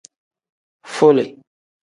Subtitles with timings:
[0.93, 1.25] Fole.